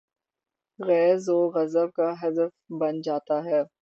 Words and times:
غیظ 0.79 1.23
و 1.29 1.39
غضب 1.55 1.89
کا 1.91 2.09
ہدف 2.21 2.51
بن 2.79 2.95
جا 3.01 3.17
تا 3.27 3.37
ہے۔ 3.45 3.61